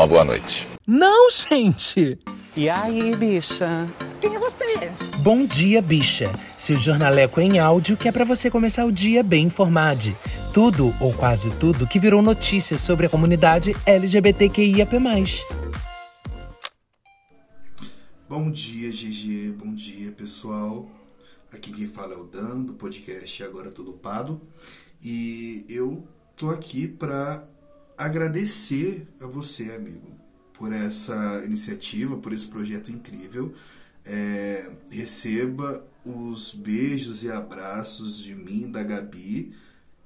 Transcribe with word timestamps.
uma 0.00 0.08
boa 0.08 0.24
noite. 0.24 0.66
Não, 0.86 1.30
gente! 1.30 2.18
E 2.56 2.70
aí, 2.70 3.14
bicha? 3.14 3.86
Quem 4.18 4.34
é 4.34 4.38
você? 4.38 4.90
Bom 5.18 5.44
dia, 5.44 5.82
bicha. 5.82 6.32
Seu 6.56 6.76
jornaleco 6.78 7.38
em 7.38 7.58
áudio 7.58 7.98
que 7.98 8.08
é 8.08 8.12
para 8.12 8.24
você 8.24 8.50
começar 8.50 8.86
o 8.86 8.92
dia 8.92 9.22
bem 9.22 9.44
informado. 9.44 10.16
Tudo, 10.54 10.94
ou 11.00 11.12
quase 11.12 11.54
tudo, 11.56 11.86
que 11.86 11.98
virou 11.98 12.22
notícia 12.22 12.78
sobre 12.78 13.06
a 13.06 13.08
comunidade 13.10 13.76
LGBTQIAP+. 13.84 14.98
Bom 18.26 18.50
dia, 18.50 18.90
GG. 18.90 19.52
Bom 19.58 19.74
dia, 19.74 20.12
pessoal. 20.12 20.88
Aqui 21.52 21.72
quem 21.72 21.86
fala 21.86 22.14
é 22.14 22.16
o 22.16 22.24
Dan, 22.24 22.62
do 22.62 22.72
podcast 22.72 23.42
Agora 23.42 23.70
Tudo 23.70 23.92
Pado. 23.92 24.40
E 25.04 25.66
eu 25.68 26.08
tô 26.36 26.48
aqui 26.48 26.88
para 26.88 27.46
agradecer 28.00 29.06
a 29.20 29.26
você, 29.26 29.74
amigo, 29.74 30.10
por 30.54 30.72
essa 30.72 31.42
iniciativa, 31.44 32.16
por 32.16 32.32
esse 32.32 32.46
projeto 32.46 32.90
incrível. 32.90 33.52
É, 34.06 34.70
receba 34.90 35.86
os 36.04 36.54
beijos 36.54 37.22
e 37.22 37.30
abraços 37.30 38.18
de 38.18 38.34
mim, 38.34 38.70
da 38.70 38.82
Gabi, 38.82 39.52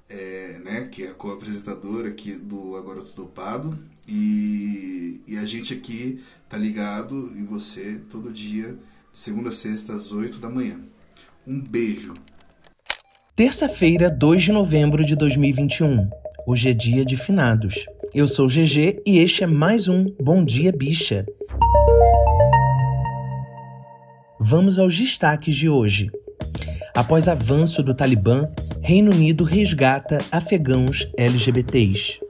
é, 0.09 0.61
né, 0.65 0.89
que 0.91 1.05
é 1.05 1.11
a 1.11 1.15
co-apresentadora 1.15 2.09
aqui 2.09 2.33
do 2.33 2.77
Agora 2.77 3.01
Tudo 3.03 3.29
Pado. 3.29 3.79
E, 4.09 5.21
e 5.27 5.39
a 5.39 5.47
gente 5.47 5.73
aqui 5.73 6.21
tá 6.49 6.59
ligado 6.59 7.33
em 7.37 7.45
você 7.45 8.01
todo 8.11 8.33
dia, 8.33 8.77
segunda 9.13 9.51
a 9.51 9.53
sexta, 9.53 9.93
às 9.93 10.11
8 10.11 10.39
da 10.39 10.51
manhã. 10.51 10.81
Um 11.47 11.61
beijo. 11.61 12.13
Terça-feira, 13.37 14.11
2 14.11 14.43
de 14.43 14.53
novembro 14.53 15.05
de 15.05 15.15
2021. 15.15 16.24
Hoje 16.47 16.69
é 16.69 16.75
dia 16.75 17.07
de 17.07 17.17
finados. 17.17 17.87
Eu 18.15 18.27
sou 18.27 18.47
GG 18.47 19.01
e 19.07 19.19
este 19.19 19.45
é 19.45 19.47
mais 19.47 19.89
um 19.89 20.13
Bom 20.21 20.45
Dia 20.45 20.71
Bicha. 20.71 21.25
Vamos 24.39 24.79
aos 24.79 24.95
destaques 24.95 25.57
de 25.57 25.71
hoje. 25.71 26.11
Após 26.95 27.29
avanço 27.29 27.83
do 27.83 27.95
Talibã, 27.95 28.47
Reino 28.83 29.11
Unido 29.11 29.43
resgata 29.43 30.19
afegãos 30.31 31.09
LGBTs. 31.17 32.21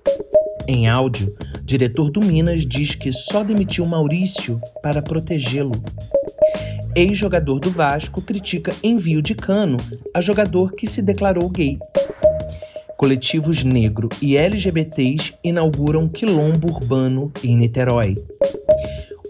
Em 0.69 0.89
áudio, 0.89 1.37
diretor 1.65 2.09
do 2.09 2.25
Minas 2.25 2.65
diz 2.65 2.95
que 2.95 3.11
só 3.11 3.43
demitiu 3.43 3.85
Maurício 3.85 4.61
para 4.81 5.03
protegê-lo. 5.03 5.73
Ex-jogador 6.95 7.59
do 7.59 7.71
Vasco 7.71 8.23
critica 8.23 8.73
envio 8.81 9.21
de 9.21 9.35
cano 9.35 9.77
a 10.15 10.21
jogador 10.21 10.73
que 10.77 10.87
se 10.87 11.03
declarou 11.03 11.49
gay. 11.49 11.81
Coletivos 12.97 13.65
negro 13.65 14.09
e 14.23 14.37
LGBTs 14.37 15.35
inauguram 15.43 16.09
quilombo 16.09 16.73
urbano 16.73 17.33
em 17.43 17.57
Niterói. 17.57 18.15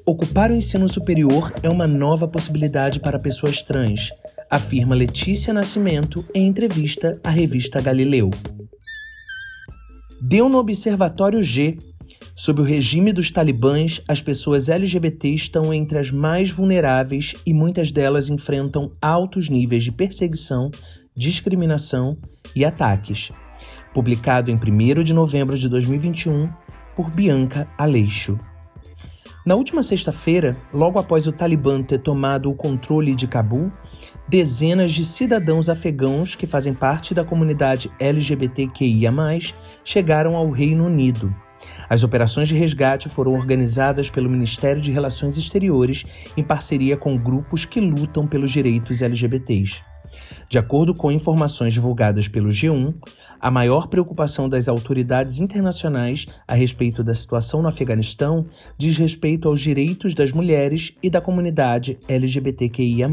Ocupar 0.06 0.50
o 0.50 0.54
ensino 0.54 0.86
superior 0.86 1.52
é 1.62 1.68
uma 1.70 1.86
nova 1.86 2.28
possibilidade 2.28 3.00
para 3.00 3.18
pessoas 3.18 3.62
trans, 3.62 4.10
afirma 4.50 4.94
Letícia 4.94 5.52
Nascimento 5.52 6.24
em 6.34 6.46
entrevista 6.46 7.18
à 7.24 7.30
revista 7.30 7.80
Galileu. 7.80 8.30
Deu 10.20 10.48
no 10.48 10.58
Observatório 10.58 11.42
G. 11.42 11.78
Sob 12.36 12.60
o 12.60 12.64
regime 12.64 13.12
dos 13.12 13.30
talibãs, 13.30 14.02
as 14.06 14.20
pessoas 14.20 14.68
LGBT 14.68 15.28
estão 15.28 15.72
entre 15.72 15.98
as 15.98 16.10
mais 16.10 16.50
vulneráveis 16.50 17.34
e 17.46 17.54
muitas 17.54 17.90
delas 17.90 18.28
enfrentam 18.28 18.92
altos 19.00 19.48
níveis 19.48 19.84
de 19.84 19.92
perseguição, 19.92 20.70
discriminação 21.16 22.18
e 22.54 22.64
ataques. 22.64 23.30
Publicado 23.95 24.50
em 24.50 24.56
1 24.56 25.05
de 25.05 25.14
novembro 25.14 25.56
de 25.56 25.69
2021 25.69 26.50
por 26.97 27.09
Bianca 27.11 27.69
Aleixo. 27.78 28.37
Na 29.47 29.55
última 29.55 29.84
sexta-feira, 29.84 30.56
logo 30.73 30.98
após 30.98 31.28
o 31.28 31.33
Talibã 31.33 31.81
ter 31.81 32.00
tomado 32.00 32.50
o 32.50 32.56
controle 32.56 33.15
de 33.15 33.28
Cabul, 33.28 33.70
dezenas 34.28 34.92
de 34.92 35.05
cidadãos 35.05 35.69
afegãos 35.69 36.34
que 36.34 36.47
fazem 36.47 36.75
parte 36.75 37.15
da 37.15 37.22
comunidade 37.22 37.88
LGBTQIA, 38.00 39.12
chegaram 39.84 40.34
ao 40.34 40.50
Reino 40.50 40.87
Unido. 40.87 41.33
As 41.88 42.03
operações 42.03 42.49
de 42.49 42.56
resgate 42.56 43.09
foram 43.09 43.33
organizadas 43.33 44.10
pelo 44.10 44.28
Ministério 44.28 44.83
de 44.83 44.91
Relações 44.91 45.38
Exteriores 45.38 46.04
em 46.37 46.43
parceria 46.43 46.97
com 46.97 47.16
grupos 47.16 47.65
que 47.65 47.81
lutam 47.81 48.27
pelos 48.27 48.50
direitos 48.50 49.03
LGBTs. 49.03 49.94
De 50.48 50.58
acordo 50.58 50.94
com 50.94 51.10
informações 51.10 51.72
divulgadas 51.72 52.28
pelo 52.28 52.50
G1, 52.50 52.94
a 53.41 53.50
maior 53.50 53.88
preocupação 53.88 54.48
das 54.48 54.69
autoridades 54.69 55.41
internacionais 55.41 56.26
a 56.47 56.54
respeito 56.54 57.02
da 57.02 57.14
situação 57.14 57.60
no 57.60 57.69
Afeganistão 57.69 58.47
diz 58.78 58.97
respeito 58.97 59.48
aos 59.48 59.60
direitos 59.60 60.14
das 60.14 60.32
mulheres 60.32 60.94
e 61.03 61.10
da 61.10 61.20
comunidade 61.20 61.98
LGBTQIA. 62.08 63.08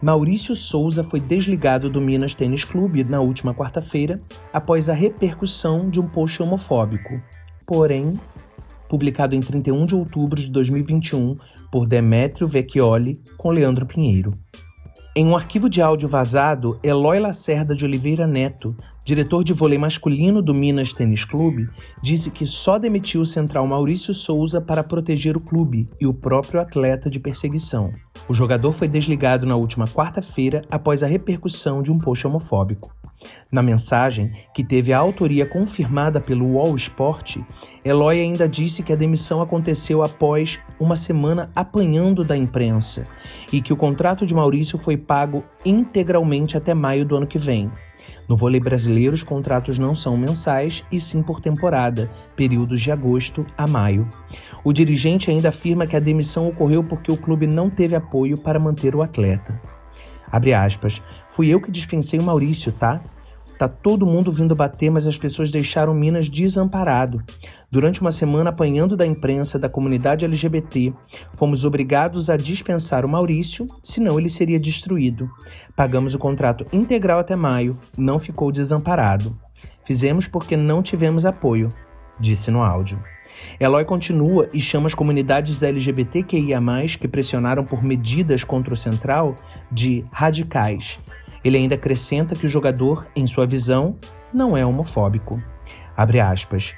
Maurício 0.00 0.56
Souza 0.56 1.04
foi 1.04 1.20
desligado 1.20 1.88
do 1.88 2.00
Minas 2.00 2.34
Tênis 2.34 2.64
Clube 2.64 3.04
na 3.04 3.20
última 3.20 3.54
quarta-feira 3.54 4.20
após 4.52 4.88
a 4.88 4.92
repercussão 4.92 5.88
de 5.88 6.00
um 6.00 6.08
post 6.08 6.42
homofóbico. 6.42 7.22
Porém, 7.64 8.14
publicado 8.92 9.34
em 9.34 9.40
31 9.40 9.86
de 9.86 9.94
outubro 9.94 10.38
de 10.38 10.50
2021 10.50 11.38
por 11.70 11.86
Demétrio 11.86 12.46
Vecchioli 12.46 13.22
com 13.38 13.48
Leandro 13.48 13.86
Pinheiro. 13.86 14.34
Em 15.16 15.26
um 15.26 15.34
arquivo 15.34 15.70
de 15.70 15.80
áudio 15.80 16.06
vazado, 16.06 16.78
Eloy 16.82 17.18
Lacerda 17.18 17.74
de 17.74 17.86
Oliveira 17.86 18.26
Neto, 18.26 18.76
diretor 19.02 19.44
de 19.44 19.54
vôlei 19.54 19.78
masculino 19.78 20.42
do 20.42 20.52
Minas 20.52 20.92
Tênis 20.92 21.24
Clube, 21.24 21.70
disse 22.02 22.30
que 22.30 22.44
só 22.44 22.78
demitiu 22.78 23.22
o 23.22 23.26
central 23.26 23.66
Maurício 23.66 24.12
Souza 24.12 24.60
para 24.60 24.84
proteger 24.84 25.38
o 25.38 25.40
clube 25.40 25.86
e 25.98 26.06
o 26.06 26.12
próprio 26.12 26.60
atleta 26.60 27.08
de 27.08 27.18
perseguição. 27.18 27.94
O 28.32 28.34
jogador 28.34 28.72
foi 28.72 28.88
desligado 28.88 29.44
na 29.44 29.56
última 29.56 29.86
quarta-feira 29.86 30.64
após 30.70 31.02
a 31.02 31.06
repercussão 31.06 31.82
de 31.82 31.92
um 31.92 31.98
post 31.98 32.26
homofóbico. 32.26 32.90
Na 33.52 33.62
mensagem, 33.62 34.32
que 34.54 34.64
teve 34.64 34.90
a 34.90 34.98
autoria 34.98 35.44
confirmada 35.44 36.18
pelo 36.18 36.54
Wall 36.54 36.74
Sport, 36.76 37.36
Eloy 37.84 38.22
ainda 38.22 38.48
disse 38.48 38.82
que 38.82 38.90
a 38.90 38.96
demissão 38.96 39.42
aconteceu 39.42 40.02
após 40.02 40.58
uma 40.80 40.96
semana 40.96 41.50
apanhando 41.54 42.24
da 42.24 42.34
imprensa 42.34 43.04
e 43.52 43.60
que 43.60 43.70
o 43.70 43.76
contrato 43.76 44.24
de 44.24 44.34
Maurício 44.34 44.78
foi 44.78 44.96
pago 44.96 45.44
integralmente 45.62 46.56
até 46.56 46.72
maio 46.72 47.04
do 47.04 47.14
ano 47.14 47.26
que 47.26 47.38
vem. 47.38 47.70
No 48.28 48.36
vôlei 48.36 48.60
brasileiro, 48.60 49.14
os 49.14 49.22
contratos 49.22 49.78
não 49.78 49.94
são 49.94 50.16
mensais 50.16 50.84
e 50.90 51.00
sim 51.00 51.22
por 51.22 51.40
temporada, 51.40 52.10
períodos 52.36 52.80
de 52.80 52.90
agosto 52.90 53.46
a 53.56 53.66
maio. 53.66 54.08
O 54.64 54.72
dirigente 54.72 55.30
ainda 55.30 55.50
afirma 55.50 55.86
que 55.86 55.96
a 55.96 56.00
demissão 56.00 56.48
ocorreu 56.48 56.82
porque 56.82 57.10
o 57.10 57.16
clube 57.16 57.46
não 57.46 57.68
teve 57.68 57.94
apoio 57.94 58.38
para 58.38 58.60
manter 58.60 58.94
o 58.94 59.02
atleta. 59.02 59.60
Aspas. 60.64 61.02
Fui 61.28 61.48
eu 61.48 61.60
que 61.60 61.70
dispensei 61.70 62.18
o 62.18 62.22
Maurício, 62.22 62.72
tá? 62.72 63.02
Tá 63.58 63.68
todo 63.68 64.06
mundo 64.06 64.32
vindo 64.32 64.56
bater, 64.56 64.90
mas 64.90 65.06
as 65.06 65.16
pessoas 65.16 65.50
deixaram 65.50 65.94
Minas 65.94 66.28
desamparado. 66.28 67.22
Durante 67.70 68.00
uma 68.00 68.10
semana 68.10 68.50
apanhando 68.50 68.96
da 68.96 69.06
imprensa 69.06 69.58
da 69.58 69.68
comunidade 69.68 70.24
LGBT, 70.24 70.92
fomos 71.32 71.64
obrigados 71.64 72.28
a 72.28 72.36
dispensar 72.36 73.04
o 73.04 73.08
Maurício, 73.08 73.68
senão 73.82 74.18
ele 74.18 74.28
seria 74.28 74.58
destruído. 74.58 75.30
Pagamos 75.76 76.14
o 76.14 76.18
contrato 76.18 76.66
integral 76.72 77.20
até 77.20 77.36
maio, 77.36 77.78
não 77.96 78.18
ficou 78.18 78.50
desamparado. 78.50 79.38
Fizemos 79.84 80.26
porque 80.26 80.56
não 80.56 80.82
tivemos 80.82 81.24
apoio, 81.24 81.68
disse 82.18 82.50
no 82.50 82.62
áudio. 82.62 83.02
Eloy 83.58 83.84
continua 83.84 84.48
e 84.52 84.60
chama 84.60 84.86
as 84.86 84.94
comunidades 84.94 85.62
LGBTQIA, 85.62 86.60
que 86.98 87.08
pressionaram 87.08 87.64
por 87.64 87.82
medidas 87.82 88.44
contra 88.44 88.74
o 88.74 88.76
Central, 88.76 89.34
de 89.70 90.04
radicais. 90.12 90.98
Ele 91.44 91.56
ainda 91.56 91.74
acrescenta 91.74 92.36
que 92.36 92.46
o 92.46 92.48
jogador, 92.48 93.06
em 93.14 93.26
sua 93.26 93.46
visão, 93.46 93.96
não 94.32 94.56
é 94.56 94.64
homofóbico. 94.64 95.42
Abre 95.96 96.20
aspas. 96.20 96.74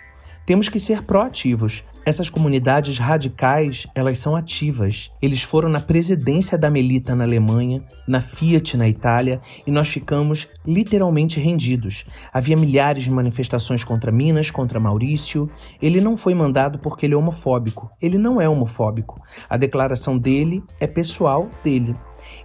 Temos 0.47 0.69
que 0.69 0.79
ser 0.79 1.03
proativos. 1.03 1.83
Essas 2.07 2.29
comunidades 2.29 2.99
radicais, 2.99 3.87
elas 3.95 4.19
são 4.19 4.37
ativas. 4.37 5.11
Eles 5.23 5.43
foram 5.43 5.71
na 5.71 5.81
presidência 5.81 6.59
da 6.59 6.71
Melita 6.71 7.15
na 7.15 7.25
Alemanha, 7.25 7.83
na 8.07 8.21
Fiat 8.21 8.77
na 8.77 8.87
Itália, 8.87 9.41
e 9.67 9.71
nós 9.71 9.89
ficamos 9.89 10.47
literalmente 10.67 11.41
rendidos. 11.41 12.05
Havia 12.31 12.59
milhares 12.59 13.05
de 13.05 13.11
manifestações 13.11 13.85
contra 13.85 14.13
Minas, 14.13 14.51
contra 14.51 14.79
Maurício. 14.79 15.49
Ele 15.81 15.99
não 15.99 16.15
foi 16.15 16.35
mandado 16.35 16.79
porque 16.79 17.07
ele 17.07 17.15
é 17.15 17.17
homofóbico. 17.17 17.91
Ele 18.03 18.19
não 18.19 18.39
é 18.39 18.47
homofóbico. 18.47 19.23
A 19.49 19.57
declaração 19.57 20.19
dele 20.19 20.63
é 20.79 20.87
pessoal 20.87 21.49
dele. 21.63 21.97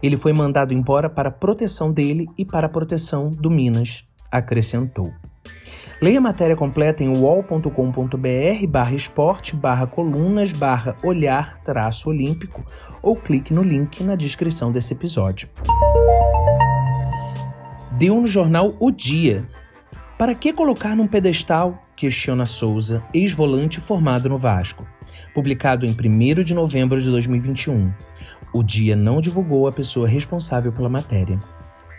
Ele 0.01 0.18
foi 0.18 0.33
mandado 0.33 0.74
embora 0.74 1.09
para 1.09 1.31
proteção 1.31 1.91
dele 1.91 2.27
e 2.38 2.45
para 2.45 2.69
proteção 2.69 3.30
do 3.30 3.50
Minas, 3.50 4.03
acrescentou. 4.31 5.12
Leia 6.01 6.19
a 6.19 6.21
matéria 6.21 6.56
completa 6.56 7.03
em 7.03 7.09
wall.com.br 7.09 8.68
barra 8.69 8.95
esporte 8.95 9.53
barra 9.53 9.86
colunas 9.86 10.53
barra 10.53 10.95
olhar 11.03 11.57
traço 11.62 12.09
olímpico 12.09 12.65
ou 13.01 13.18
clique 13.18 13.53
no 13.53 13.62
link 13.62 14.01
na 14.01 14.15
descrição 14.15 14.71
desse 14.71 14.94
episódio. 14.94 15.50
Deu 17.91 18.15
no 18.15 18.27
jornal 18.27 18.75
O 18.80 18.91
Dia. 18.91 19.45
Para 20.18 20.33
que 20.33 20.53
colocar 20.53 20.95
num 20.95 21.07
pedestal? 21.07 21.83
Questiona 21.97 22.45
Souza, 22.45 23.03
ex-volante 23.13 23.81
formado 23.81 24.30
no 24.30 24.38
Vasco. 24.38 24.88
Publicado 25.33 25.86
em 25.86 25.91
1 25.91 26.44
de 26.45 26.53
novembro 26.53 27.01
de 27.01 27.09
2021. 27.09 27.91
O 28.51 28.63
Dia 28.63 28.96
não 28.96 29.22
divulgou 29.22 29.68
a 29.68 29.72
pessoa 29.72 30.07
responsável 30.07 30.72
pela 30.72 30.90
matéria. 30.90 31.40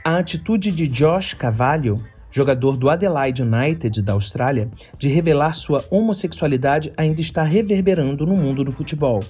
A 0.05 0.17
atitude 0.17 0.73
de 0.73 0.89
Josh 0.89 1.35
Cavallo 1.35 1.97
jogador 2.31 2.77
do 2.77 2.89
Adelaide 2.89 3.43
United 3.43 4.03
da 4.03 4.13
Austrália, 4.13 4.71
de 4.99 5.09
revelar 5.09 5.55
sua 5.55 5.85
homossexualidade 5.91 6.93
ainda 6.97 7.21
está 7.21 7.43
reverberando 7.43 8.27
no 8.27 8.37
mundo 8.37 8.65
do 8.65 8.73
futebol. 8.73 9.21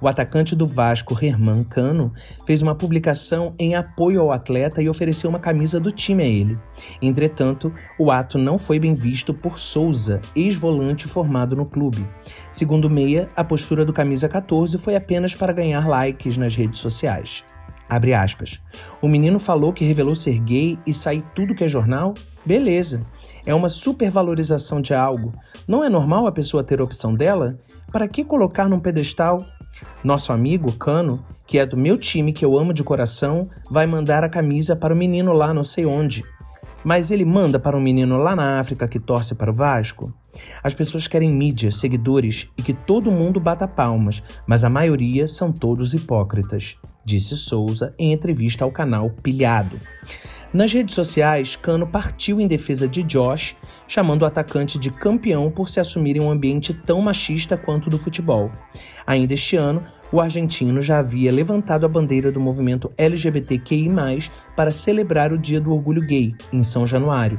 O 0.00 0.08
atacante 0.08 0.56
do 0.56 0.66
Vasco, 0.66 1.16
Herman 1.20 1.64
Cano, 1.64 2.12
fez 2.46 2.62
uma 2.62 2.74
publicação 2.74 3.54
em 3.58 3.74
apoio 3.74 4.20
ao 4.20 4.32
atleta 4.32 4.82
e 4.82 4.88
ofereceu 4.88 5.30
uma 5.30 5.38
camisa 5.38 5.78
do 5.78 5.90
time 5.90 6.22
a 6.22 6.26
ele. 6.26 6.58
Entretanto, 7.00 7.72
o 7.98 8.10
ato 8.10 8.38
não 8.38 8.58
foi 8.58 8.78
bem 8.78 8.94
visto 8.94 9.32
por 9.32 9.58
Souza, 9.58 10.20
ex-volante 10.34 11.06
formado 11.06 11.54
no 11.54 11.66
clube. 11.66 12.06
Segundo 12.50 12.90
Meia, 12.90 13.28
a 13.36 13.44
postura 13.44 13.84
do 13.84 13.92
camisa 13.92 14.28
14 14.28 14.78
foi 14.78 14.96
apenas 14.96 15.34
para 15.34 15.52
ganhar 15.52 15.88
likes 15.88 16.36
nas 16.36 16.54
redes 16.54 16.80
sociais. 16.80 17.44
Abre 17.90 18.14
aspas. 18.14 18.60
O 19.02 19.08
menino 19.08 19.40
falou 19.40 19.72
que 19.72 19.84
revelou 19.84 20.14
ser 20.14 20.38
gay 20.38 20.78
e 20.86 20.94
sair 20.94 21.24
tudo 21.34 21.56
que 21.56 21.64
é 21.64 21.68
jornal? 21.68 22.14
Beleza. 22.46 23.04
É 23.44 23.52
uma 23.52 23.68
supervalorização 23.68 24.80
de 24.80 24.94
algo. 24.94 25.34
Não 25.66 25.82
é 25.82 25.88
normal 25.88 26.28
a 26.28 26.32
pessoa 26.32 26.62
ter 26.62 26.78
a 26.80 26.84
opção 26.84 27.12
dela? 27.12 27.58
Para 27.90 28.06
que 28.06 28.22
colocar 28.22 28.68
num 28.68 28.78
pedestal? 28.78 29.44
Nosso 30.04 30.32
amigo, 30.32 30.70
Cano, 30.74 31.24
que 31.44 31.58
é 31.58 31.66
do 31.66 31.76
meu 31.76 31.98
time 31.98 32.32
que 32.32 32.44
eu 32.44 32.56
amo 32.56 32.72
de 32.72 32.84
coração, 32.84 33.50
vai 33.68 33.88
mandar 33.88 34.22
a 34.22 34.28
camisa 34.28 34.76
para 34.76 34.94
o 34.94 34.96
menino 34.96 35.32
lá 35.32 35.52
não 35.52 35.64
sei 35.64 35.84
onde. 35.84 36.22
Mas 36.84 37.10
ele 37.10 37.24
manda 37.24 37.58
para 37.58 37.76
um 37.76 37.80
menino 37.80 38.18
lá 38.18 38.36
na 38.36 38.60
África 38.60 38.86
que 38.86 39.00
torce 39.00 39.34
para 39.34 39.50
o 39.50 39.54
Vasco? 39.54 40.14
As 40.62 40.74
pessoas 40.74 41.08
querem 41.08 41.32
mídia, 41.32 41.72
seguidores 41.72 42.48
e 42.56 42.62
que 42.62 42.72
todo 42.72 43.10
mundo 43.10 43.40
bata 43.40 43.66
palmas, 43.66 44.22
mas 44.46 44.62
a 44.62 44.70
maioria 44.70 45.26
são 45.26 45.50
todos 45.50 45.92
hipócritas 45.92 46.78
disse 47.04 47.36
Souza 47.36 47.94
em 47.98 48.12
entrevista 48.12 48.64
ao 48.64 48.70
canal 48.70 49.10
Pilhado. 49.10 49.80
Nas 50.52 50.72
redes 50.72 50.94
sociais, 50.96 51.54
Cano 51.54 51.86
partiu 51.86 52.40
em 52.40 52.48
defesa 52.48 52.88
de 52.88 53.04
Josh, 53.04 53.54
chamando 53.86 54.22
o 54.22 54.26
atacante 54.26 54.78
de 54.78 54.90
campeão 54.90 55.48
por 55.50 55.68
se 55.68 55.78
assumir 55.78 56.16
em 56.16 56.20
um 56.20 56.30
ambiente 56.30 56.74
tão 56.74 57.00
machista 57.00 57.56
quanto 57.56 57.86
o 57.86 57.90
do 57.90 57.98
futebol. 57.98 58.50
Ainda 59.06 59.34
este 59.34 59.54
ano, 59.54 59.86
o 60.12 60.20
argentino 60.20 60.80
já 60.80 60.98
havia 60.98 61.30
levantado 61.30 61.86
a 61.86 61.88
bandeira 61.88 62.32
do 62.32 62.40
movimento 62.40 62.92
LGBTQI+, 62.98 63.88
para 64.56 64.72
celebrar 64.72 65.32
o 65.32 65.38
Dia 65.38 65.60
do 65.60 65.72
Orgulho 65.72 66.04
Gay, 66.04 66.34
em 66.52 66.64
São 66.64 66.84
Januário. 66.84 67.38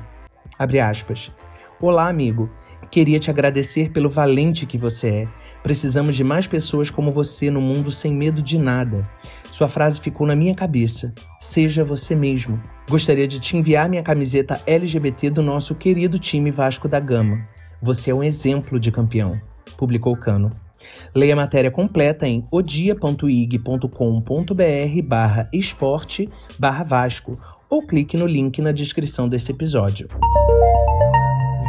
Olá, 1.81 2.07
amigo. 2.07 2.49
Queria 2.91 3.19
te 3.21 3.29
agradecer 3.29 3.89
pelo 3.89 4.09
valente 4.09 4.65
que 4.65 4.77
você 4.77 5.07
é. 5.07 5.27
Precisamos 5.63 6.13
de 6.13 6.25
mais 6.25 6.45
pessoas 6.45 6.91
como 6.91 7.09
você 7.09 7.49
no 7.49 7.61
mundo 7.61 7.89
sem 7.89 8.13
medo 8.13 8.41
de 8.41 8.59
nada. 8.59 9.01
Sua 9.49 9.69
frase 9.69 10.01
ficou 10.01 10.27
na 10.27 10.35
minha 10.35 10.53
cabeça. 10.53 11.13
Seja 11.39 11.85
você 11.85 12.13
mesmo. 12.13 12.61
Gostaria 12.89 13.25
de 13.25 13.39
te 13.39 13.55
enviar 13.55 13.87
minha 13.87 14.03
camiseta 14.03 14.61
LGBT 14.67 15.29
do 15.29 15.41
nosso 15.41 15.73
querido 15.73 16.19
time 16.19 16.51
Vasco 16.51 16.89
da 16.89 16.99
Gama. 16.99 17.47
Você 17.81 18.11
é 18.11 18.13
um 18.13 18.21
exemplo 18.21 18.77
de 18.77 18.91
campeão, 18.91 19.39
publicou 19.77 20.15
Cano. 20.17 20.51
Leia 21.15 21.33
a 21.33 21.37
matéria 21.37 21.71
completa 21.71 22.27
em 22.27 22.45
odia.ig.com.br 22.51 23.91
barra 25.05 25.49
esporte 25.53 26.29
barra 26.59 26.83
Vasco 26.83 27.39
ou 27.69 27.87
clique 27.87 28.17
no 28.17 28.27
link 28.27 28.61
na 28.61 28.73
descrição 28.73 29.29
desse 29.29 29.51
episódio. 29.53 30.09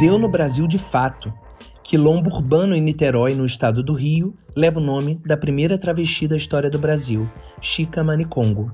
Deu 0.03 0.19
no 0.19 0.27
Brasil 0.27 0.67
de 0.67 0.77
fato. 0.77 1.33
Quilombo 1.81 2.29
Urbano 2.29 2.75
em 2.75 2.81
Niterói, 2.81 3.35
no 3.35 3.45
estado 3.45 3.81
do 3.81 3.93
Rio, 3.93 4.37
leva 4.53 4.77
o 4.77 4.83
nome 4.83 5.21
da 5.25 5.37
primeira 5.37 5.77
travesti 5.77 6.27
da 6.27 6.35
história 6.35 6.69
do 6.69 6.77
Brasil, 6.77 7.25
Chica 7.61 8.03
Manicongo, 8.03 8.69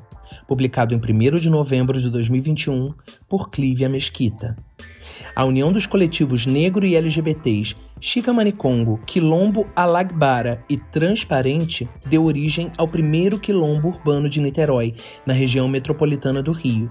publicado 0.48 0.92
em 0.92 0.98
1 0.98 1.36
de 1.36 1.48
novembro 1.48 2.02
de 2.02 2.10
2021 2.10 2.96
por 3.28 3.52
Clívia 3.52 3.88
Mesquita. 3.88 4.58
A 5.36 5.46
união 5.46 5.72
dos 5.72 5.86
coletivos 5.86 6.46
negro 6.46 6.86
e 6.86 6.96
LGBTs 6.96 7.76
Chica 8.02 8.32
Manicongo, 8.32 8.98
Quilombo 9.06 9.68
Alagbara 9.76 10.64
e 10.70 10.78
Transparente 10.78 11.88
deu 12.06 12.24
origem 12.24 12.72
ao 12.78 12.88
primeiro 12.88 13.38
quilombo 13.38 13.90
urbano 13.90 14.30
de 14.30 14.40
Niterói, 14.40 14.96
na 15.26 15.34
região 15.34 15.68
metropolitana 15.68 16.42
do 16.42 16.54
Rio. 16.54 16.90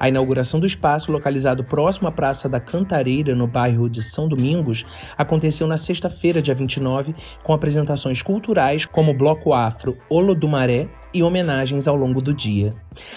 A 0.00 0.08
inauguração 0.08 0.58
do 0.58 0.66
espaço, 0.66 1.12
localizado 1.12 1.62
próximo 1.62 2.08
à 2.08 2.12
Praça 2.12 2.48
da 2.48 2.58
Cantareira, 2.58 3.36
no 3.36 3.46
bairro 3.46 3.88
de 3.88 4.02
São 4.02 4.28
Domingos, 4.28 4.84
aconteceu 5.16 5.68
na 5.68 5.76
sexta-feira, 5.76 6.42
dia 6.42 6.54
29, 6.54 7.14
com 7.44 7.52
apresentações 7.52 8.20
culturais 8.20 8.84
como 8.84 9.12
o 9.12 9.16
Bloco 9.16 9.52
Afro 9.52 9.96
Olodumaré 10.10 10.88
e 11.12 11.22
homenagens 11.22 11.88
ao 11.88 11.96
longo 11.96 12.20
do 12.20 12.34
dia. 12.34 12.70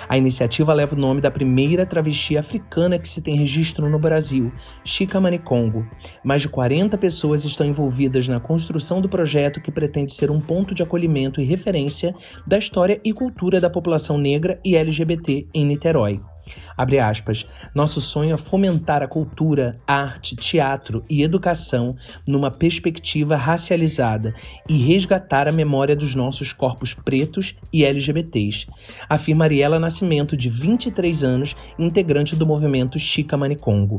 A 0.08 0.18
iniciativa 0.18 0.74
leva 0.74 0.96
o 0.96 1.00
nome 1.00 1.22
da 1.22 1.32
primeira 1.32 1.86
travesti 1.86 2.38
africana 2.38 2.98
que 2.98 3.08
se 3.08 3.22
tem 3.22 3.36
registro 3.36 3.90
no 3.90 4.00
Brasil, 4.00 4.52
Chica 4.84 5.20
Manicongo. 5.20 5.86
Mais 6.24 6.42
de 6.42 6.50
40 6.50 6.98
pessoas 6.98 7.44
estão 7.46 7.66
envolvidas 7.66 8.28
na 8.28 8.40
construção 8.40 9.02
do 9.02 9.10
projeto 9.10 9.62
que 9.62 9.72
pretende 9.72 10.14
ser 10.14 10.32
um 10.32 10.40
ponto 10.40 10.74
de 10.74 10.84
acolhimento 10.84 11.42
e 11.42 11.46
referência 11.46 12.14
da 12.46 12.58
história 12.58 13.00
e 13.04 13.14
cultura 13.14 13.60
da 13.60 13.70
população 13.70 14.18
negra 14.18 14.60
e 14.64 14.76
LGBT 14.76 15.48
em 15.54 15.66
Niterói. 15.66 16.22
Abre 16.78 17.00
aspas. 17.00 17.48
Nosso 17.74 18.02
sonho 18.02 18.34
é 18.34 18.38
fomentar 18.38 19.02
a 19.04 19.08
cultura, 19.08 19.80
arte, 19.88 20.36
teatro 20.36 21.04
e 21.10 21.24
educação 21.24 21.96
numa 22.28 22.52
perspectiva 22.52 23.36
racializada 23.36 24.34
e 24.68 24.78
resgatar 24.78 25.48
a 25.48 25.52
memória 25.52 25.96
dos 25.96 26.16
nossos 26.16 26.54
corpos 26.54 26.94
pretos 26.94 27.56
e 27.72 27.86
LGBTs, 27.86 28.68
afirma 29.10 29.46
Ariela 29.46 29.80
Nascimento, 29.80 30.38
de 30.38 30.50
23 30.50 31.24
anos, 31.24 31.56
integrante 31.78 32.36
do 32.36 32.46
movimento 32.46 33.00
Chica 33.00 33.38
Manicongo. 33.38 33.98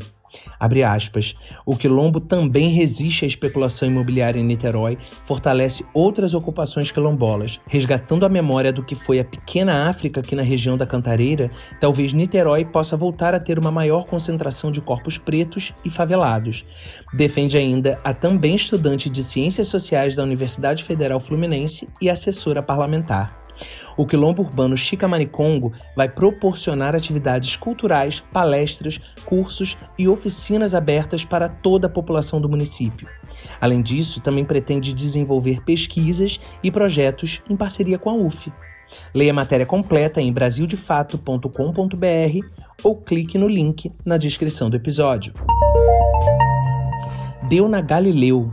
Abre 0.59 0.83
aspas. 0.83 1.35
O 1.67 1.77
quilombo 1.77 2.21
também 2.21 2.71
resiste 2.71 3.25
à 3.25 3.29
especulação 3.29 3.89
imobiliária 3.89 4.39
em 4.39 4.45
Niterói, 4.45 4.99
fortalece 5.23 5.85
outras 5.93 6.35
ocupações 6.35 6.91
quilombolas, 6.91 7.61
resgatando 7.67 8.25
a 8.25 8.29
memória 8.29 8.73
do 8.73 8.85
que 8.85 8.95
foi 8.95 9.21
a 9.21 9.25
pequena 9.25 9.89
África 9.89 10.21
aqui 10.21 10.35
na 10.35 10.43
região 10.43 10.77
da 10.77 10.87
Cantareira, 10.87 11.51
talvez 11.81 12.13
Niterói 12.13 12.65
possa 12.65 12.97
voltar 12.97 13.35
a 13.35 13.41
ter 13.41 13.59
uma 13.59 13.71
maior 13.71 14.05
concentração 14.05 14.71
de 14.71 14.81
corpos 14.81 15.19
pretos 15.19 15.73
e 15.85 15.91
favelados. 15.91 16.65
Defende 17.13 17.57
ainda 17.57 18.01
a 18.05 18.15
também 18.15 18.55
estudante 18.55 19.11
de 19.11 19.23
Ciências 19.23 19.69
Sociais 19.69 20.17
da 20.17 20.23
Universidade 20.23 20.85
Federal 20.85 21.21
Fluminense 21.21 21.89
e 22.01 22.09
assessora 22.09 22.63
parlamentar. 22.63 23.42
O 23.97 24.07
Quilombo 24.07 24.43
Urbano 24.43 24.77
Chica 24.77 25.07
Manicongo 25.07 25.73
vai 25.97 26.09
proporcionar 26.09 26.95
atividades 26.95 27.57
culturais, 27.57 28.23
palestras, 28.33 28.99
cursos 29.25 29.77
e 29.99 30.09
oficinas 30.09 30.75
abertas 30.75 31.25
para 31.25 31.49
toda 31.49 31.87
a 31.87 31.91
população 31.91 32.41
do 32.41 32.49
município. 32.49 33.09
Além 33.61 33.83
disso, 33.83 34.21
também 34.21 34.45
pretende 34.45 34.95
desenvolver 34.95 35.65
pesquisas 35.65 36.41
e 36.63 36.71
projetos 36.71 37.43
em 37.49 37.57
parceria 37.57 37.99
com 37.99 38.11
a 38.11 38.15
UF. 38.15 38.53
Leia 39.15 39.31
a 39.31 39.35
matéria 39.35 39.65
completa 39.65 40.21
em 40.21 40.33
brasildefato.com.br 40.33 42.47
ou 42.83 42.97
clique 42.97 43.39
no 43.39 43.49
link 43.49 43.91
na 44.05 44.17
descrição 44.17 44.69
do 44.69 44.77
episódio. 44.77 45.33
Deu 47.49 47.69
na 47.69 47.81
Galileu 47.81 48.53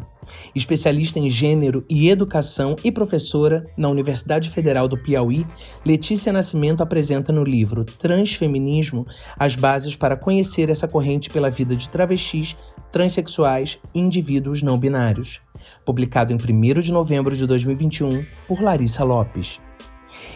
Especialista 0.53 1.19
em 1.19 1.29
gênero 1.29 1.85
e 1.89 2.09
educação 2.09 2.75
e 2.83 2.91
professora 2.91 3.65
na 3.77 3.89
Universidade 3.89 4.49
Federal 4.49 4.88
do 4.88 4.97
Piauí, 4.97 5.45
Letícia 5.85 6.33
Nascimento 6.33 6.81
apresenta 6.81 7.31
no 7.31 7.43
livro 7.43 7.85
Transfeminismo 7.85 9.05
as 9.38 9.55
bases 9.55 9.95
para 9.95 10.17
conhecer 10.17 10.69
essa 10.69 10.88
corrente 10.88 11.29
pela 11.29 11.49
vida 11.49 11.75
de 11.75 11.89
travestis, 11.89 12.55
transexuais 12.91 13.79
e 13.93 13.99
indivíduos 13.99 14.61
não 14.61 14.77
binários. 14.77 15.41
Publicado 15.85 16.33
em 16.33 16.35
1 16.35 16.81
de 16.81 16.91
novembro 16.91 17.35
de 17.35 17.45
2021 17.45 18.25
por 18.47 18.61
Larissa 18.61 19.03
Lopes. 19.03 19.59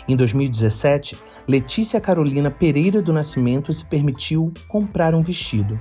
Em 0.08 0.16
2017, 0.16 1.18
Letícia 1.48 2.00
Carolina 2.00 2.52
Pereira 2.52 3.02
do 3.02 3.12
Nascimento 3.12 3.72
se 3.74 3.86
permitiu 3.86 4.54
comprar 4.68 5.16
um 5.16 5.22
vestido. 5.22 5.80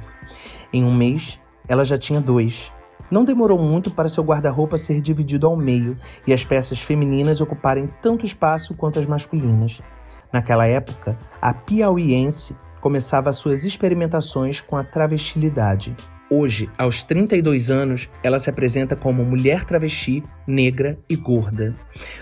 Em 0.73 0.85
um 0.85 0.95
mês, 0.95 1.39
ela 1.69 1.85
já 1.85 1.99
tinha 1.99 2.21
dois. 2.21 2.73
Não 3.13 3.27
demorou 3.27 3.59
muito 3.59 3.91
para 3.91 4.09
seu 4.09 4.25
guarda-roupa 4.25 4.79
ser 4.79 5.03
dividido 5.03 5.47
ao 5.47 5.55
meio 5.55 5.95
e 6.27 6.33
as 6.33 6.47
peças 6.47 6.81
femininas 6.81 7.43
ocuparem 7.43 7.91
tanto 8.01 8.25
espaço 8.25 8.75
quanto 8.75 8.99
as 8.99 9.05
masculinas. 9.05 9.83
Naquela 10.33 10.67
época, 10.67 11.19
a 11.39 11.53
piauiense 11.53 12.57
começava 12.81 13.31
suas 13.35 13.67
experimentações 13.67 14.63
com 14.63 14.79
a 14.79 14.83
travestilidade. 14.83 15.95
Hoje, 16.31 16.71
aos 16.79 17.03
32 17.03 17.71
anos, 17.71 18.09
ela 18.23 18.39
se 18.39 18.49
apresenta 18.49 18.97
como 18.97 19.23
mulher 19.23 19.65
travesti, 19.65 20.25
negra 20.47 20.99
e 21.07 21.15
gorda. 21.15 21.77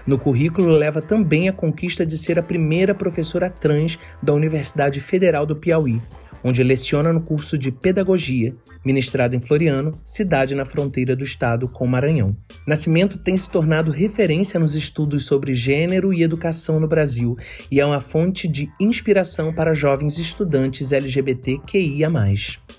No 0.04 0.18
currículo 0.18 0.70
leva 0.70 1.00
também 1.00 1.48
a 1.48 1.52
conquista 1.52 2.04
de 2.04 2.18
ser 2.18 2.36
a 2.36 2.42
primeira 2.42 2.96
professora 2.96 3.48
trans 3.48 3.96
da 4.20 4.32
Universidade 4.32 5.00
Federal 5.00 5.46
do 5.46 5.54
Piauí, 5.54 6.02
onde 6.42 6.62
leciona 6.62 7.12
no 7.12 7.20
curso 7.20 7.56
de 7.56 7.70
Pedagogia, 7.70 8.54
ministrado 8.84 9.36
em 9.36 9.40
Floriano, 9.40 10.00
cidade 10.04 10.54
na 10.54 10.64
fronteira 10.64 11.14
do 11.14 11.24
estado 11.24 11.68
com 11.68 11.86
Maranhão. 11.86 12.36
Nascimento 12.66 13.18
tem 13.18 13.36
se 13.36 13.50
tornado 13.50 13.90
referência 13.90 14.58
nos 14.58 14.74
estudos 14.74 15.26
sobre 15.26 15.54
gênero 15.54 16.12
e 16.12 16.22
educação 16.22 16.80
no 16.80 16.88
Brasil 16.88 17.36
e 17.70 17.80
é 17.80 17.86
uma 17.86 18.00
fonte 18.00 18.48
de 18.48 18.70
inspiração 18.80 19.52
para 19.52 19.74
jovens 19.74 20.18
estudantes 20.18 20.92
LGBTQIA+. 20.92 22.10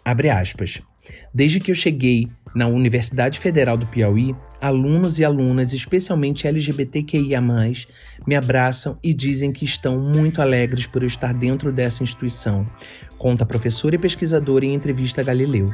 Abre 0.03 0.29
aspas. 0.29 0.81
Desde 1.33 1.59
que 1.59 1.71
eu 1.71 1.75
cheguei 1.75 2.27
na 2.53 2.67
Universidade 2.67 3.39
Federal 3.39 3.77
do 3.77 3.87
Piauí, 3.87 4.35
alunos 4.61 5.19
e 5.19 5.25
alunas, 5.25 5.73
especialmente 5.73 6.47
LGBTQIA, 6.47 7.41
me 8.27 8.35
abraçam 8.35 8.97
e 9.03 9.13
dizem 9.13 9.51
que 9.51 9.65
estão 9.65 9.99
muito 9.99 10.41
alegres 10.41 10.85
por 10.85 11.01
eu 11.01 11.07
estar 11.07 11.33
dentro 11.33 11.71
dessa 11.71 12.03
instituição. 12.03 12.67
Conta 13.17 13.43
a 13.43 13.47
professora 13.47 13.95
e 13.95 13.99
pesquisadora 13.99 14.65
em 14.65 14.73
entrevista 14.73 15.21
a 15.21 15.23
Galileu. 15.23 15.71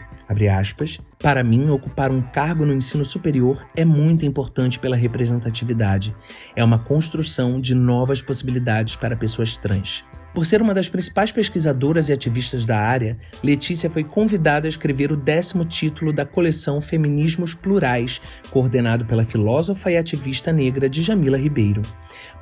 Aspas, 0.60 1.00
Para 1.18 1.44
mim, 1.44 1.70
ocupar 1.70 2.12
um 2.12 2.22
cargo 2.22 2.66
no 2.66 2.74
ensino 2.74 3.06
superior 3.06 3.66
é 3.74 3.86
muito 3.86 4.26
importante 4.26 4.78
pela 4.78 4.98
representatividade. 4.98 6.14
É 6.56 6.64
uma 6.64 6.78
construção 6.78 7.60
de 7.60 7.74
novas 7.74 8.22
possibilidades 8.22 8.98
para 8.98 9.16
pessoas 9.16 9.56
trans. 9.56 10.04
Por 10.38 10.46
ser 10.46 10.62
uma 10.62 10.72
das 10.72 10.88
principais 10.88 11.32
pesquisadoras 11.32 12.10
e 12.10 12.14
ativistas 12.14 12.64
da 12.64 12.78
área, 12.78 13.18
Letícia 13.44 13.90
foi 13.90 14.04
convidada 14.04 14.68
a 14.68 14.70
escrever 14.70 15.12
o 15.12 15.18
décimo 15.18 15.66
título 15.66 16.14
da 16.14 16.28
coleção 16.28 16.80
Feminismos 16.80 17.56
Plurais, 17.56 18.22
coordenado 18.52 19.04
pela 19.04 19.26
filósofa 19.26 19.90
e 19.90 19.98
ativista 19.98 20.54
negra 20.54 20.88
Djamila 20.88 21.40
Ribeiro. 21.40 21.82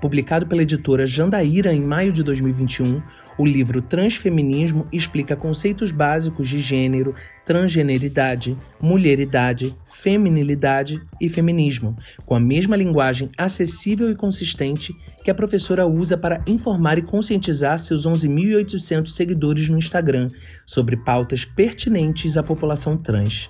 Publicado 0.01 0.45
pela 0.45 0.63
editora 0.63 1.07
Jandaíra 1.07 1.71
em 1.71 1.79
maio 1.79 2.11
de 2.11 2.21
2021, 2.21 3.01
o 3.37 3.45
livro 3.45 3.81
Transfeminismo 3.81 4.87
explica 4.91 5.35
conceitos 5.35 5.91
básicos 5.91 6.47
de 6.47 6.59
gênero, 6.59 7.13
transgeneridade, 7.45 8.57
mulheridade, 8.81 9.75
feminilidade 9.85 11.01
e 11.19 11.29
feminismo, 11.29 11.95
com 12.25 12.35
a 12.35 12.39
mesma 12.39 12.75
linguagem 12.75 13.29
acessível 13.37 14.09
e 14.09 14.15
consistente 14.15 14.93
que 15.23 15.29
a 15.29 15.35
professora 15.35 15.85
usa 15.85 16.17
para 16.17 16.41
informar 16.47 16.97
e 16.97 17.01
conscientizar 17.01 17.77
seus 17.79 18.07
11.800 18.07 19.07
seguidores 19.07 19.69
no 19.69 19.77
Instagram 19.77 20.29
sobre 20.65 20.97
pautas 20.97 21.45
pertinentes 21.45 22.37
à 22.37 22.43
população 22.43 22.97
trans. 22.97 23.49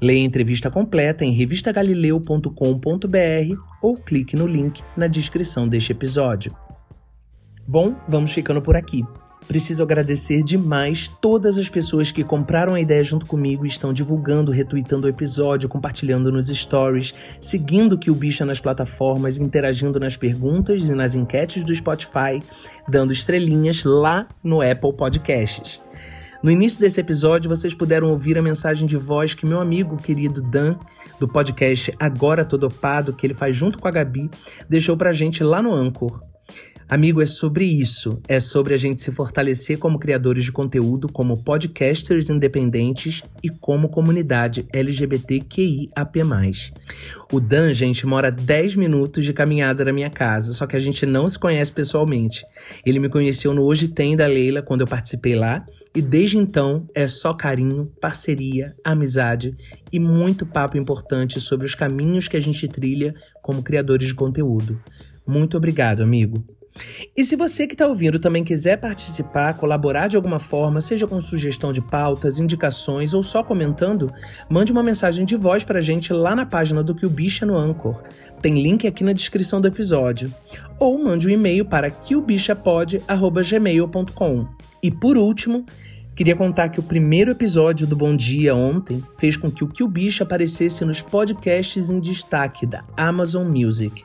Leia 0.00 0.22
a 0.22 0.26
entrevista 0.26 0.70
completa 0.70 1.24
em 1.24 1.32
revistagalileu.com.br 1.32 3.58
ou 3.82 3.96
clique 3.96 4.36
no 4.36 4.46
link 4.46 4.82
na 4.96 5.06
descrição 5.06 5.66
deste 5.66 5.92
episódio. 5.92 6.54
Bom, 7.66 7.94
vamos 8.06 8.32
ficando 8.32 8.60
por 8.60 8.76
aqui. 8.76 9.02
Preciso 9.46 9.82
agradecer 9.82 10.42
demais 10.42 11.06
todas 11.20 11.58
as 11.58 11.68
pessoas 11.68 12.10
que 12.10 12.24
compraram 12.24 12.74
a 12.74 12.80
ideia 12.80 13.04
junto 13.04 13.26
comigo 13.26 13.64
e 13.64 13.68
estão 13.68 13.92
divulgando, 13.92 14.50
retweetando 14.50 15.06
o 15.06 15.10
episódio, 15.10 15.68
compartilhando 15.68 16.32
nos 16.32 16.48
stories, 16.48 17.14
seguindo 17.40 17.98
que 17.98 18.10
o 18.10 18.14
bicho 18.14 18.42
é 18.42 18.46
nas 18.46 18.58
plataformas, 18.58 19.36
interagindo 19.36 20.00
nas 20.00 20.16
perguntas 20.16 20.88
e 20.88 20.94
nas 20.94 21.14
enquetes 21.14 21.62
do 21.62 21.74
Spotify, 21.74 22.42
dando 22.88 23.12
estrelinhas 23.12 23.84
lá 23.84 24.26
no 24.42 24.62
Apple 24.62 24.94
Podcasts. 24.94 25.80
No 26.42 26.50
início 26.50 26.80
desse 26.80 27.00
episódio, 27.00 27.48
vocês 27.48 27.74
puderam 27.74 28.10
ouvir 28.10 28.36
a 28.36 28.42
mensagem 28.42 28.86
de 28.86 28.96
voz 28.96 29.34
que 29.34 29.46
meu 29.46 29.60
amigo 29.60 29.96
querido 29.96 30.42
Dan, 30.42 30.76
do 31.18 31.28
podcast 31.28 31.94
Agora 31.98 32.44
Tô 32.44 32.56
Dopado, 32.58 33.12
que 33.12 33.26
ele 33.26 33.34
faz 33.34 33.56
junto 33.56 33.78
com 33.78 33.88
a 33.88 33.90
Gabi, 33.90 34.30
deixou 34.68 34.96
pra 34.96 35.12
gente 35.12 35.42
lá 35.42 35.62
no 35.62 35.72
Anchor. 35.72 36.33
Amigo, 36.88 37.22
é 37.22 37.26
sobre 37.26 37.64
isso. 37.64 38.20
É 38.28 38.38
sobre 38.38 38.74
a 38.74 38.76
gente 38.76 39.00
se 39.00 39.10
fortalecer 39.10 39.78
como 39.78 39.98
criadores 39.98 40.44
de 40.44 40.52
conteúdo, 40.52 41.10
como 41.10 41.42
podcasters 41.42 42.28
independentes 42.28 43.22
e 43.42 43.48
como 43.48 43.88
comunidade 43.88 44.66
LGBTQIAP+. 44.70 46.22
O 47.32 47.40
Dan, 47.40 47.72
gente, 47.72 48.06
mora 48.06 48.30
10 48.30 48.76
minutos 48.76 49.24
de 49.24 49.32
caminhada 49.32 49.82
da 49.84 49.92
minha 49.92 50.10
casa, 50.10 50.52
só 50.52 50.66
que 50.66 50.76
a 50.76 50.80
gente 50.80 51.06
não 51.06 51.26
se 51.26 51.38
conhece 51.38 51.72
pessoalmente. 51.72 52.44
Ele 52.84 52.98
me 52.98 53.08
conheceu 53.08 53.54
no 53.54 53.62
Hoje 53.62 53.88
Tem 53.88 54.14
da 54.14 54.26
Leila, 54.26 54.60
quando 54.60 54.82
eu 54.82 54.86
participei 54.86 55.34
lá, 55.34 55.66
e 55.94 56.02
desde 56.02 56.36
então 56.36 56.86
é 56.94 57.08
só 57.08 57.32
carinho, 57.32 57.90
parceria, 58.00 58.76
amizade 58.84 59.56
e 59.90 59.98
muito 59.98 60.44
papo 60.44 60.76
importante 60.76 61.40
sobre 61.40 61.66
os 61.66 61.74
caminhos 61.74 62.28
que 62.28 62.36
a 62.36 62.40
gente 62.40 62.68
trilha 62.68 63.14
como 63.40 63.62
criadores 63.62 64.08
de 64.08 64.14
conteúdo. 64.14 64.78
Muito 65.26 65.56
obrigado, 65.56 66.02
amigo. 66.02 66.44
E 67.16 67.24
se 67.24 67.36
você 67.36 67.68
que 67.68 67.74
está 67.74 67.86
ouvindo 67.86 68.18
também 68.18 68.42
quiser 68.42 68.76
participar, 68.76 69.54
colaborar 69.54 70.08
de 70.08 70.16
alguma 70.16 70.40
forma, 70.40 70.80
seja 70.80 71.06
com 71.06 71.20
sugestão 71.20 71.72
de 71.72 71.80
pautas, 71.80 72.40
indicações 72.40 73.14
ou 73.14 73.22
só 73.22 73.44
comentando, 73.44 74.12
mande 74.48 74.72
uma 74.72 74.82
mensagem 74.82 75.24
de 75.24 75.36
voz 75.36 75.62
para 75.62 75.78
a 75.78 75.82
gente 75.82 76.12
lá 76.12 76.34
na 76.34 76.44
página 76.44 76.82
do 76.82 76.92
Que 76.94 77.06
o 77.06 77.10
Bicha 77.10 77.46
no 77.46 77.56
Anchor. 77.56 78.02
Tem 78.42 78.60
link 78.60 78.84
aqui 78.86 79.04
na 79.04 79.12
descrição 79.12 79.60
do 79.60 79.68
episódio. 79.68 80.34
Ou 80.78 80.98
mande 80.98 81.28
um 81.28 81.30
e-mail 81.30 81.64
para 81.64 81.90
queobichapod.gmail.com. 81.90 84.48
E 84.82 84.90
por 84.90 85.16
último, 85.16 85.64
Queria 86.16 86.36
contar 86.36 86.68
que 86.68 86.78
o 86.78 86.82
primeiro 86.82 87.32
episódio 87.32 87.88
do 87.88 87.96
Bom 87.96 88.14
Dia 88.14 88.54
ontem 88.54 89.02
fez 89.18 89.36
com 89.36 89.50
que 89.50 89.64
o 89.64 89.68
Que 89.68 89.82
o 89.82 89.88
Bicho 89.88 90.22
aparecesse 90.22 90.84
nos 90.84 91.02
podcasts 91.02 91.90
em 91.90 91.98
destaque 91.98 92.64
da 92.64 92.84
Amazon 92.96 93.48
Music. 93.48 94.04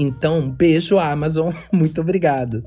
Então, 0.00 0.48
beijo 0.48 0.96
Amazon, 0.96 1.52
muito 1.74 2.00
obrigado. 2.00 2.62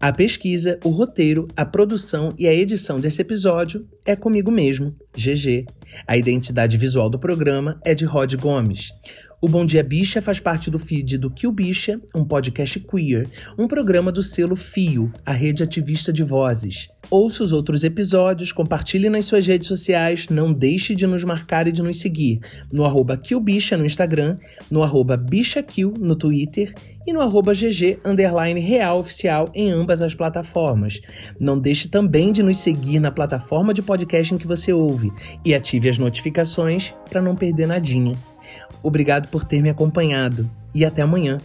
A 0.00 0.10
pesquisa, 0.10 0.80
o 0.82 0.88
roteiro, 0.88 1.46
a 1.54 1.66
produção 1.66 2.32
e 2.38 2.48
a 2.48 2.54
edição 2.54 2.98
desse 2.98 3.20
episódio 3.20 3.86
é 4.02 4.16
comigo 4.16 4.50
mesmo, 4.50 4.96
GG. 5.14 5.66
A 6.06 6.16
identidade 6.16 6.78
visual 6.78 7.10
do 7.10 7.18
programa 7.18 7.78
é 7.84 7.94
de 7.94 8.06
Rod 8.06 8.34
Gomes. 8.36 8.92
O 9.42 9.48
Bom 9.48 9.64
Dia 9.64 9.82
Bicha 9.82 10.20
faz 10.20 10.38
parte 10.38 10.70
do 10.70 10.78
feed 10.78 11.16
do 11.16 11.30
Kill 11.30 11.50
Bicha, 11.50 11.98
um 12.14 12.22
podcast 12.22 12.78
queer, 12.78 13.26
um 13.58 13.66
programa 13.66 14.12
do 14.12 14.22
selo 14.22 14.54
Fio, 14.54 15.10
a 15.24 15.32
rede 15.32 15.62
ativista 15.62 16.12
de 16.12 16.22
vozes. 16.22 16.90
Ouça 17.10 17.42
os 17.42 17.50
outros 17.50 17.82
episódios, 17.82 18.52
compartilhe 18.52 19.08
nas 19.08 19.24
suas 19.24 19.46
redes 19.46 19.66
sociais, 19.66 20.28
não 20.28 20.52
deixe 20.52 20.94
de 20.94 21.06
nos 21.06 21.24
marcar 21.24 21.66
e 21.66 21.72
de 21.72 21.82
nos 21.82 22.00
seguir 22.00 22.38
no 22.70 22.84
arroba 22.84 23.16
KillBicha 23.16 23.78
no 23.78 23.86
Instagram, 23.86 24.36
no 24.70 24.82
arroba 24.82 25.16
BichaKill 25.16 25.94
no 25.98 26.14
Twitter 26.14 26.74
e 27.06 27.12
no 27.12 27.22
arroba 27.22 27.54
GG 27.54 27.98
underline 28.04 28.60
real 28.60 28.98
oficial 28.98 29.50
em 29.54 29.70
ambas 29.70 30.02
as 30.02 30.14
plataformas. 30.14 31.00
Não 31.40 31.58
deixe 31.58 31.88
também 31.88 32.30
de 32.30 32.42
nos 32.42 32.58
seguir 32.58 33.00
na 33.00 33.10
plataforma 33.10 33.72
de 33.72 33.80
podcast 33.80 34.34
em 34.34 34.38
que 34.38 34.46
você 34.46 34.70
ouve 34.70 35.10
e 35.42 35.54
ative 35.54 35.88
as 35.88 35.96
notificações 35.96 36.94
para 37.08 37.22
não 37.22 37.34
perder 37.34 37.66
nadinha. 37.66 38.14
Obrigado 38.82 39.28
por 39.28 39.44
ter 39.44 39.62
me 39.62 39.70
acompanhado 39.70 40.48
e 40.74 40.84
até 40.84 41.02
amanhã. 41.02 41.40